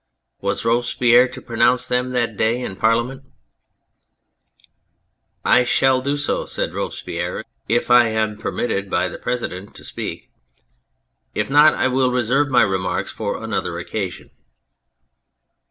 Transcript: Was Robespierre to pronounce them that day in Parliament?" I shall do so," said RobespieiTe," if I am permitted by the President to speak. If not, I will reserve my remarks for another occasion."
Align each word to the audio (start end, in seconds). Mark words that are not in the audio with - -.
Was 0.39 0.65
Robespierre 0.65 1.27
to 1.27 1.43
pronounce 1.43 1.85
them 1.85 2.09
that 2.09 2.35
day 2.35 2.59
in 2.59 2.75
Parliament?" 2.75 3.21
I 5.55 5.63
shall 5.63 6.01
do 6.01 6.17
so," 6.17 6.47
said 6.47 6.71
RobespieiTe," 6.71 7.43
if 7.77 7.91
I 7.91 8.07
am 8.07 8.35
permitted 8.35 8.89
by 8.89 9.07
the 9.07 9.19
President 9.19 9.75
to 9.75 9.83
speak. 9.83 10.31
If 11.35 11.51
not, 11.51 11.75
I 11.75 11.87
will 11.87 12.11
reserve 12.11 12.49
my 12.49 12.63
remarks 12.63 13.11
for 13.11 13.43
another 13.43 13.77
occasion." 13.77 14.31